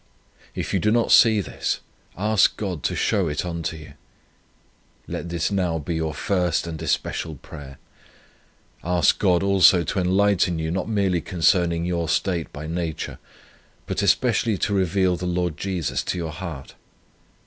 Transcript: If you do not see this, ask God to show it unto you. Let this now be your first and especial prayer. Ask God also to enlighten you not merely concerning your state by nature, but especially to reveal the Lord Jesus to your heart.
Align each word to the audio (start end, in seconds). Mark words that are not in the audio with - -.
If 0.55 0.73
you 0.73 0.79
do 0.79 0.89
not 0.89 1.11
see 1.11 1.41
this, 1.41 1.79
ask 2.17 2.57
God 2.57 2.81
to 2.81 2.95
show 2.95 3.27
it 3.27 3.45
unto 3.45 3.77
you. 3.77 3.93
Let 5.07 5.29
this 5.29 5.51
now 5.51 5.77
be 5.77 5.93
your 5.93 6.15
first 6.15 6.65
and 6.65 6.81
especial 6.81 7.35
prayer. 7.35 7.77
Ask 8.83 9.19
God 9.19 9.43
also 9.43 9.83
to 9.83 9.99
enlighten 9.99 10.57
you 10.57 10.71
not 10.71 10.89
merely 10.89 11.21
concerning 11.21 11.85
your 11.85 12.09
state 12.09 12.51
by 12.51 12.65
nature, 12.65 13.19
but 13.85 14.01
especially 14.01 14.57
to 14.57 14.73
reveal 14.73 15.17
the 15.17 15.27
Lord 15.27 15.55
Jesus 15.55 16.01
to 16.05 16.17
your 16.17 16.31
heart. 16.31 16.73